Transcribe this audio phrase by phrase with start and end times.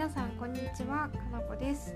[0.00, 1.10] 皆さんこんにちは。
[1.10, 1.94] かなこです、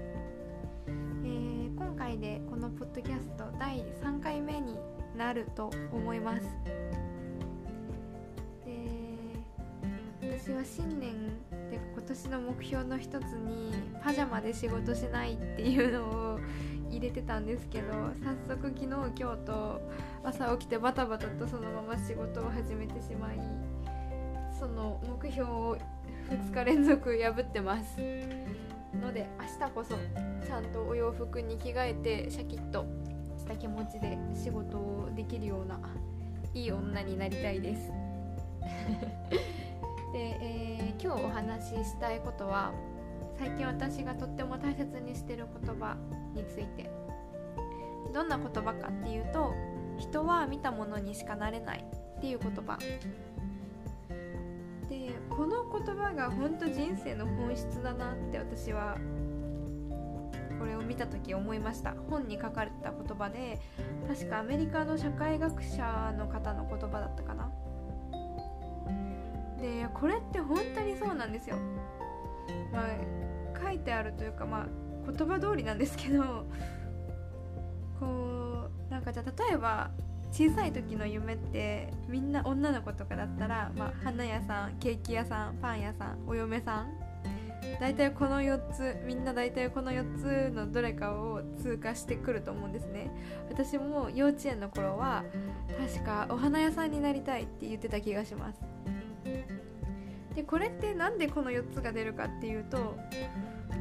[0.86, 4.76] えー、今回でこのポッドキャスト第3回目に
[5.16, 6.42] なると思います。
[8.66, 11.28] で私は新年
[11.70, 13.72] で今年の目標の一つに
[14.02, 16.38] パジャマで仕事しないっていうのを
[16.90, 17.90] 入れてたんですけど
[18.22, 19.80] 早速昨日今日と
[20.22, 23.38] 朝起きてバタバタとそのまま仕事を始めてしまい
[24.60, 25.78] その目標を
[26.30, 27.98] 2日連続破ってます。
[28.94, 29.94] ので明日こそ
[30.46, 32.86] ちゃんとお洋服に着替えてシャキッと
[33.36, 35.80] した気持ちで仕事をできるような
[36.54, 37.90] いい女になりたいです。
[40.12, 42.72] で、えー、今日お話ししたいことは
[43.36, 45.96] 最近私がとっても大切にしてる言葉
[46.34, 46.88] について。
[48.14, 49.52] どんな言葉かっていうと
[49.98, 51.84] 人は見たものにしかなれない
[52.16, 52.78] っていう言葉。
[55.36, 58.96] この言葉が本当人生の本質だなって私は
[60.58, 61.94] これを見た時思いました。
[62.08, 63.60] 本に書かれた言葉で
[64.06, 67.50] 確かアメリカの社会学者の方の言葉だったかな。
[69.60, 71.56] でこれって本当にそうなんですよ、
[72.72, 74.66] まあ、書いてあるというかまあ
[75.10, 76.44] 言葉通りなんですけど
[77.98, 79.90] こうなんかじゃあ例えば
[80.34, 86.92] 小さい時の夢ってみんな女の子とかだったら、まあ、花屋さんケーキ屋さんパン屋さんお嫁さん。
[87.80, 93.12] 大体この4つみんな大体この4つのどれかを通過してくると思うんですね。
[93.48, 95.22] 私も幼稚園の頃は
[95.78, 98.60] 確かお花屋さんになりたいって言ってた気がします。
[100.34, 102.96] でこれって何でこの4つが出るかっていうと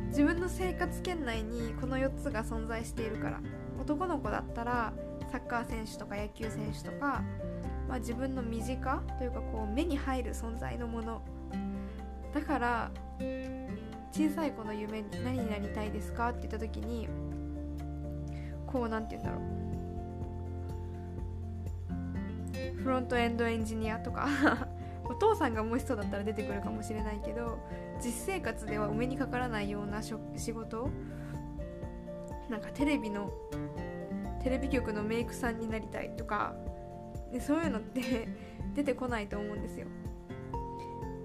[0.09, 3.42] 自分の生活圏内にこの4つが存在しているから。
[3.84, 4.94] 男の子だったら
[5.34, 7.23] サッカー選手とか野球選手とか、
[7.89, 11.23] まあ、自分の身近というかこう目に入る存在のもの。
[12.31, 12.92] だから
[14.12, 17.07] 小さい子の夢何になりたいですかって言った時に
[18.68, 19.41] こう何て言うんだろ
[22.78, 22.84] う。
[22.84, 24.28] フロントエンドエンジニアとか
[25.06, 27.57] お父さんがもしそうだったら出てくるかもしれないけど
[28.00, 30.13] 実生活ではお目にかからないような仕
[30.52, 30.90] 事。
[32.50, 33.31] なんかテレビの
[34.44, 36.54] テレビ局のメイクさんになりたいとか
[37.31, 38.28] でそういうのって
[38.76, 39.88] 出てこないと思うんですよ。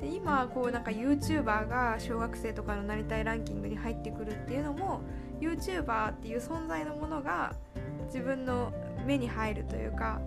[0.01, 5.01] で今こうなんか YouTuber が小学生とかのなりたいランキングに入ってくるっていうのも
[5.41, 7.53] YouTuber っていう存在のものが
[8.07, 8.73] 自分の
[9.05, 10.21] 目に入るというか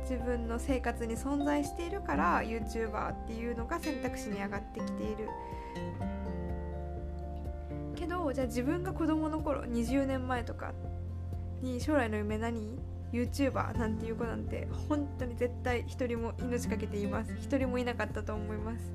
[0.00, 5.28] 自分の生活に存在しているから YouTuber っていうのが選択肢に上がってきている。
[7.94, 10.72] けどじゃあ自分が子供の頃20年前とか
[11.62, 12.78] に将来の夢何
[13.12, 17.34] ？YouTuber なんていう子なんて本当に絶対一人も命かけています。
[17.40, 18.92] 一人もいなかったと思います。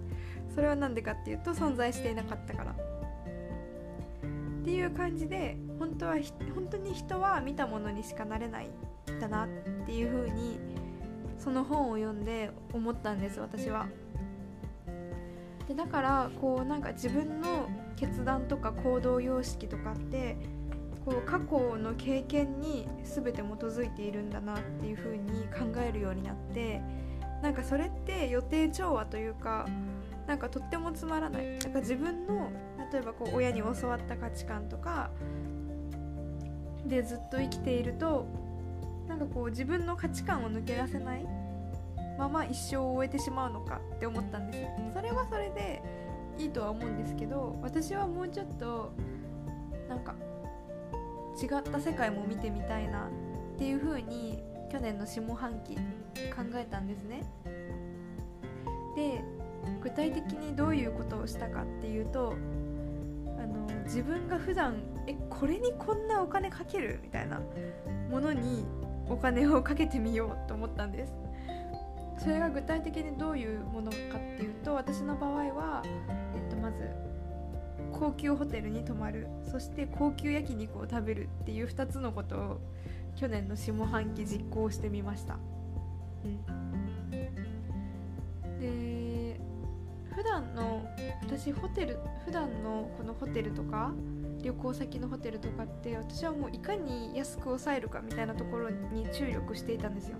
[0.53, 2.71] それは何でかっていうと存在していなかったから。
[2.71, 2.75] っ
[4.65, 6.15] ていう感じで本当は
[6.55, 8.67] 本当に人は見たものにしかなれない
[9.11, 9.47] んだなっ
[9.85, 10.57] ていう風に
[11.37, 13.87] その本を読んで思ったんです私は。
[15.67, 20.37] でだからこうなんか自分の決断とか行動様式とかって
[21.05, 26.81] こう過去の経験に全て基づいているんだなっていう風に考えるようになって
[27.41, 29.67] なんかそれって予定調和というか
[30.27, 31.59] なんかとってもつまらない。
[31.59, 32.49] なんか自分の
[32.91, 35.09] 例えばこう親に教わった価値観とか
[36.85, 38.27] でずっと生きていると
[39.07, 41.25] なんかこう自分の価値観を抜け出せない
[42.17, 45.81] まま一生を終えてしまうのかって思ったんですそれはそれで
[46.37, 48.91] いいとは思うんですけど私はもうちょっと
[49.89, 50.15] なんか
[51.41, 55.81] 違った世界も見てみたいなっていう風に去年の下半期考
[56.55, 57.23] えたんですね。
[58.95, 59.23] で
[59.81, 62.35] 具体的にどういうことをしたかっていうと
[63.37, 64.75] あの自分が普段
[65.07, 66.99] えこれにこんなお金かける？
[67.03, 67.41] みたいな
[68.09, 68.65] ものに
[69.09, 71.13] お金をかけてみようと思ったんです。
[72.17, 76.42] それが具体的にどういうものかっていうと私の場合は、えっ、
[77.93, 79.27] 高級ホテルに泊まる。
[79.53, 82.61] そして高級焼肉を食べるっていう2つのことを
[83.15, 85.37] 去年の下半期実行してみました、
[86.25, 87.09] うん、
[88.59, 89.39] で
[90.15, 90.83] 普段の
[91.21, 93.91] 私ホテル普段のこのホテルとか
[94.41, 100.17] 旅行先のホテルとかって私はもういかに安く抑えるかみたいなところに注力していたんですよ。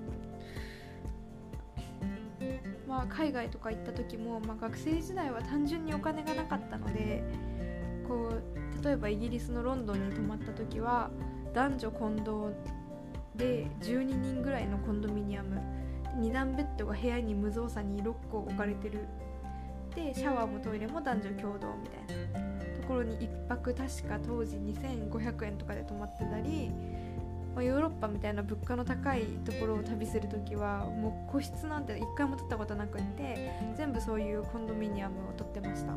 [2.88, 7.24] まあ海外とか行った時も、まあ、学生時代は単純にお金がなかったので
[8.14, 11.10] こう例えばイギリスのロンドンに泊まった時は
[11.54, 12.52] 男女混同
[13.36, 15.60] で12人ぐらいのコンドミニアム
[16.20, 19.08] 2段ベッドが部屋に無造作に6個置かれてる。
[19.96, 26.72] でシャワーもトイレも男女共同みたいなところに1泊確か当時2500円とかで泊まってたり、
[27.54, 35.94] まあ、ヨーロッパみたいな物価の高いところを旅する時はもう個室なんて1回も取ったことなくって全部そういうコンドミニアムを取ってました。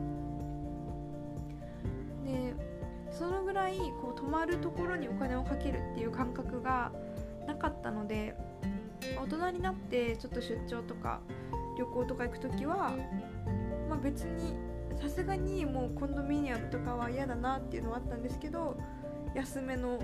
[3.67, 6.93] らいこう泊まるところにお金をかけるっていう感覚が
[7.47, 8.37] なかったので
[9.21, 11.21] 大人になってちょっと出張とか
[11.77, 12.93] 旅行とか行く時は、
[13.89, 14.55] まあ、別に
[15.01, 18.79] さすがにもうコンドミニアムとかは嫌だなっていうのはあったんですけど
[19.35, 19.99] 安めの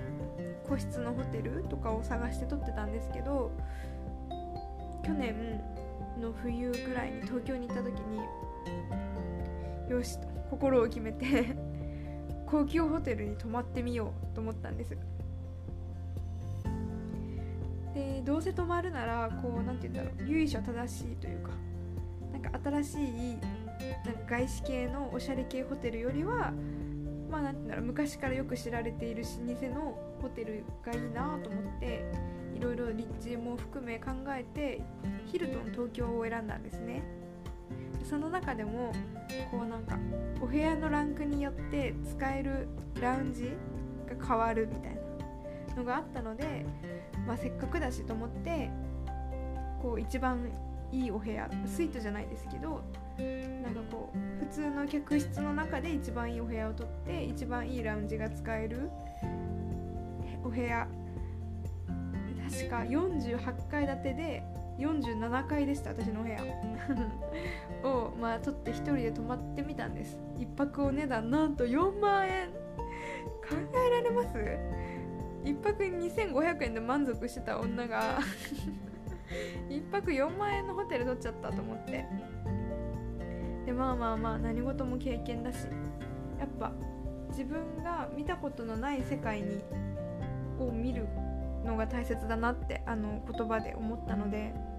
[0.69, 3.53] 個室のホテルとかを探して撮ってたんですけど
[5.05, 5.63] 去年
[6.21, 8.21] の冬ぐらいに東京に行った時に
[9.91, 10.19] よし
[10.51, 11.52] 心を決めて
[12.53, 14.95] 高級ホテルに泊まってみようと思ったんです。
[17.95, 21.51] でどうせ泊まるならこう何て言うんだろう由緒正しいというか
[22.31, 22.99] なんか新しい
[24.05, 26.53] なんか外資系のおしゃれ系ホテルよりは
[27.31, 32.05] まあなんて言うんだろう昔からよく知られている老舗のホテルがいいなと思って
[32.55, 34.83] いろいろ立地も含め考えて
[35.27, 37.22] ヒルトン東京を選んだんですね。
[38.05, 38.93] その中でも
[39.51, 39.99] こうなんか
[40.41, 42.69] お部屋のランクによって使える
[43.01, 43.53] ラウンジ
[44.09, 46.67] が変わるみたいなのがあったので
[47.27, 48.71] まあ、せっかくだしと思って
[49.81, 50.51] こう一番
[50.91, 52.83] いいお部屋スイートじゃないですけど
[53.63, 58.91] なんかこう普通の客室の中で一番いいお部屋を取って一番いいラウンジが使える
[60.45, 60.87] お部屋
[62.51, 64.43] 確か48階建てで
[64.83, 66.39] 47階でした私のお部屋。
[67.89, 70.19] をまあ取って1人で泊まってみたんです。
[70.39, 72.49] 1泊お値段なんと4万円。
[73.49, 73.57] 考
[73.87, 74.39] えられます
[75.45, 78.19] ？1泊2500円で満足してた女が。
[79.69, 82.05] 1泊4万円のホテル取っちゃったと思って。
[83.67, 85.67] でまあまあまあ何事も経験だし。
[86.39, 86.73] やっぱ
[87.29, 89.63] 自分が見たことのない世界に
[90.59, 91.07] を見る
[91.65, 94.72] のが大切だなってあの言葉で思ったので。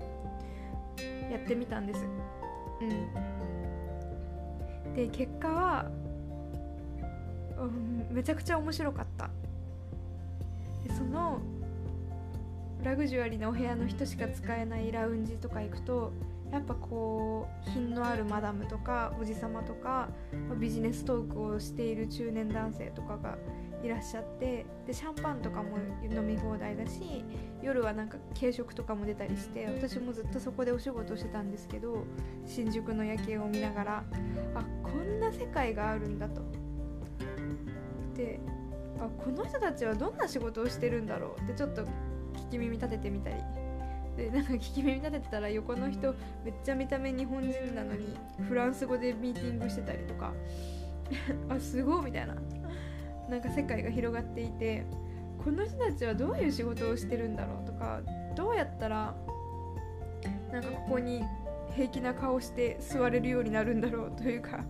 [1.34, 2.06] やってみたんです。
[2.82, 2.90] うん。
[4.96, 5.86] で結果は、
[7.58, 9.32] うん、めちゃくちゃ面白かった。
[10.88, 11.42] でその
[12.84, 16.12] ラグジュアリーなお部屋の人しか使えないラウンジとか行くと
[16.52, 20.10] やっぱこう品のあるマダムとかおじさまとか
[20.60, 23.38] ビジネストークをしている中年男性とかが
[23.84, 25.78] いらっしゃってでシャンパンとかも
[26.10, 27.26] 飲み放題だし
[27.62, 32.06] 夜はなんか軽食とかも出たりして私もずっとそこでお仕事してたんですけど
[32.46, 34.04] 新宿の夜景を見ながら
[34.56, 36.42] あこんな世界があるんだと。
[38.16, 38.40] で
[39.00, 41.42] あこの人たちはどんな仕事をしてるんだろう。
[41.42, 43.36] ってちょっと聞き耳立ててみたり。
[44.16, 46.14] でなんか聞き耳立ててたら横の人
[46.46, 48.16] めっちゃ見た目日本人なのに
[48.48, 50.32] フランス語でミーティングしてたりとか。
[51.50, 52.36] あすごいみたいな。
[53.34, 54.86] なんか世界が広がっていて
[55.44, 58.00] この人たちはどういう仕事をしてるんだろうとか
[58.36, 59.16] どうやったら
[60.52, 61.24] なんかここに
[61.76, 64.64] 平気な顔して座れるようになるんだろうというか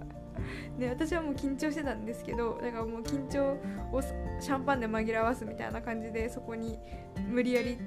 [0.80, 3.58] で 私はもう緊張してたんですけどだからもう緊張
[3.92, 6.80] をシャンパンで紛らわすみたいな感じでそこに
[7.30, 7.78] 無理やり、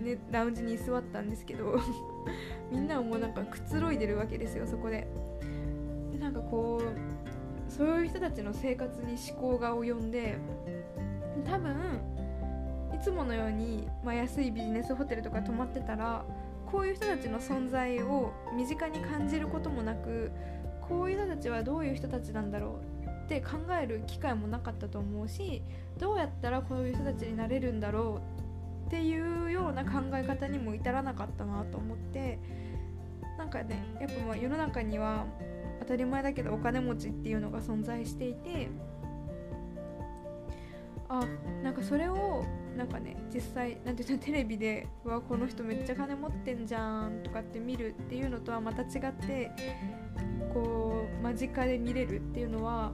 [0.00, 1.78] ね、ラウンジに座ったんですけど
[2.72, 5.06] みんなはもうなんかくつろいでるわけですよそこで。
[6.10, 7.13] でなんかこう
[7.76, 10.38] そういう人たちの生活に思考が及んで
[11.44, 12.00] 多分
[12.94, 16.24] いつものように、まあ、安いビジネスホテルとか泊まってたら
[16.70, 20.30] こういう人たちの存在を身近に感じることもなく
[20.80, 25.62] こういう人たちはどういう人たちなんだろうって考える機会もなかったと思うし
[25.98, 28.20] どうやったらこういう人たちになれるんだろ
[28.84, 32.38] うっていうような考え方にも至らなかったなと思って
[33.36, 35.26] なんかねやっぱまあ世の中には
[35.80, 38.68] 当たり前だけどお金持ちっていうのが存在していて
[41.08, 41.22] あ
[41.62, 42.44] なんかそれを
[42.76, 49.50] なんかね実際なんていうのテレビで「わこの人めっちゃ金持ってんじゃん」とかって見るっていうのとはまた違って
[50.52, 52.92] こう間近で見れるっていうのは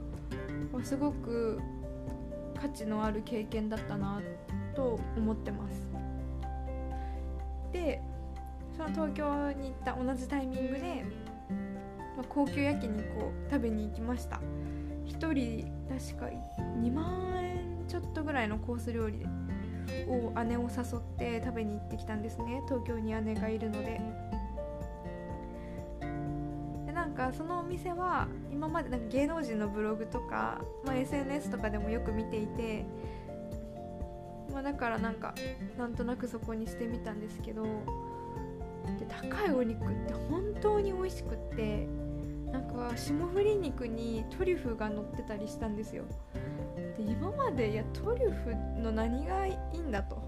[0.83, 1.59] すごく
[2.59, 4.21] 価値のある経験だったな
[4.75, 5.89] と思ってます。
[7.71, 8.01] で
[8.77, 11.05] その東京に行った同じタイミングで、
[12.21, 14.39] まあ、高級焼肉を食べに行きました。
[15.07, 16.27] 1人確か
[16.79, 19.25] 2万円ちょっとぐらいのコース料理
[20.07, 22.61] を姉を誘って食べに行ってきたんですね。
[22.67, 23.99] 東京に姉がいるので。
[26.85, 32.85] でなんかそのお店は今までなんか芸能人のブログとか、まあ、SNS とかでもよく見ていて、
[34.53, 35.33] まあ、だからなんか
[35.75, 41.87] なんとなくそこにしてみたんですけどで高いお肉って本当に美味しくって
[42.51, 46.03] なんか霜降り肉にトリュフが乗ってたりしたんですよ。
[46.97, 50.21] で今までいやトリュフの何がいいんだと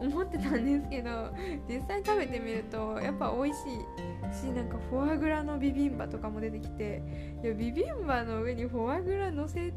[0.00, 1.32] 思ってたんですけど
[1.68, 7.02] 実際食べてみるとやっぱ美味しいしなんかフォアグラのビビンバとかも出てきて
[7.42, 9.72] いやビビンバの上にフォアグラ乗せ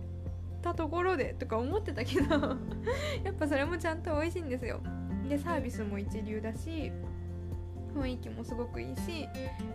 [0.61, 2.35] たところでとか思ってたけど
[3.23, 4.81] やっぱそれもちゃんと美味しいんですよ。
[5.29, 6.91] でサービスも一流だし
[7.97, 9.23] 雰囲気もすごくいいし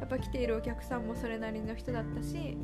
[0.00, 2.56] やっぱ来ているお客さんもそれなりの人だったし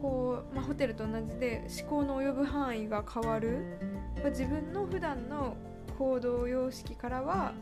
[0.00, 3.78] こう、まあ、ホテルと同じで思考の及ぶ範囲が変わる
[4.22, 5.56] ま自分の普段の
[5.98, 7.52] 行動様式からは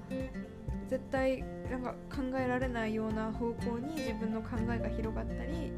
[0.89, 5.73] 絶対なんか考えられないような方向に自分の考えが広がったり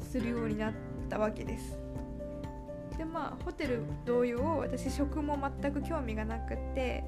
[0.00, 0.72] するようになっ
[1.08, 1.78] たわけです。
[2.96, 7.04] でまあホテル同様私食も全く興味がなくて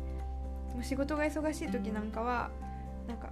[0.74, 2.50] って仕事が忙しい時なんかは
[3.06, 3.28] なんか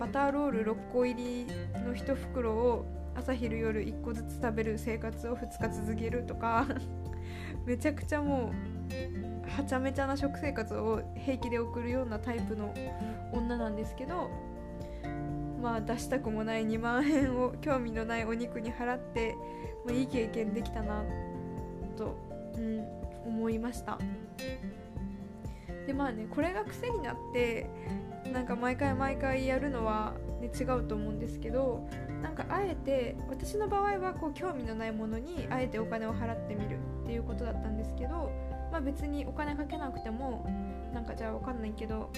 [0.00, 1.46] バターロール6個入り
[1.84, 6.66] の1袋を朝昼夜1個ずつ食べる生活を2日続けるとか
[7.64, 8.50] めちゃくちゃも
[9.46, 12.72] うはちゃめちゃな食生活を平気で送るようなタイプの
[13.32, 14.30] 女なんですけど
[15.60, 19.34] まあ出したくもない2万円を興味のないお肉に払って、
[19.84, 21.04] まあ、いい経験できたな
[21.96, 22.16] と、
[22.54, 22.84] うん、
[23.26, 23.98] 思いました。
[25.86, 27.68] でまあねこれが癖になって
[28.32, 31.88] なんか毎回毎回やるのは、ね、違うと思うんですけど
[32.22, 38.30] なんかあえて私の場合はこう興味のないものにあえてお金を払ってみるっていうことだったんですけど、
[38.70, 40.46] まあ、別にお金かけなくても
[40.92, 42.10] なんかじゃあ分かんないけど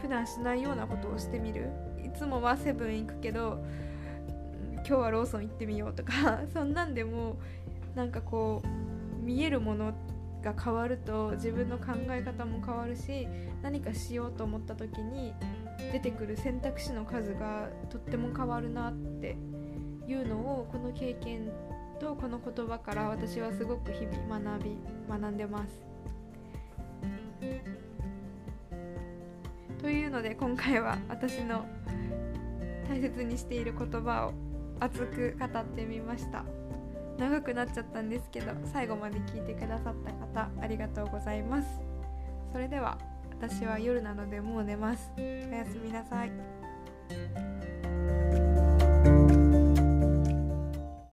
[0.00, 1.68] 普段しないようなことをしてみる。
[2.04, 3.62] いつもはセブン行くけど
[4.76, 7.36] 今日はローソン行ってみようとかそんなんでも
[7.94, 13.26] なんかこう見えるものってが変わると自分の考え方も変わるし
[13.62, 15.34] 何かしようと思った時に
[15.92, 19.36] 出てくる選択肢の数がとっても変わるなって
[20.06, 21.50] いうのをこの経験
[22.00, 24.76] とこの言葉から私はすごく日々学び
[25.08, 25.88] 学んでます。
[29.80, 31.64] というので今回は私の
[32.88, 34.32] 大切にしている言葉を
[34.80, 36.44] 熱く語ってみました
[37.18, 41.68] 長くなっちゃったんですけど最後まで聞いてくださった方ありがとうございます。
[42.52, 42.98] それでは
[43.40, 45.12] 私は夜なのでもう寝ます。
[45.18, 46.32] おやすみなさい。